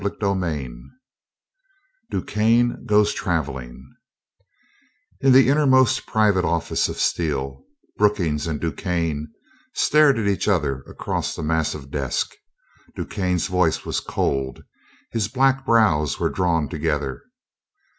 CHAPTER 0.03 0.43
I 0.43 0.69
DuQuesne 2.11 2.87
Goes 2.87 3.13
Traveling 3.13 3.87
In 5.19 5.31
the 5.31 5.47
innermost 5.47 6.07
private 6.07 6.43
office 6.43 6.89
of 6.89 6.97
Steel, 6.99 7.65
Brookings 7.97 8.47
and 8.47 8.59
DuQuesne 8.59 9.27
stared 9.75 10.17
at 10.17 10.27
each 10.27 10.47
other 10.47 10.81
across 10.87 11.35
the 11.35 11.43
massive 11.43 11.91
desk. 11.91 12.33
DuQuesne's 12.97 13.45
voice 13.45 13.85
was 13.85 13.99
cold, 13.99 14.63
his 15.11 15.27
black 15.27 15.67
brows 15.67 16.19
were 16.19 16.29
drawn 16.31 16.67
together. 16.67 17.21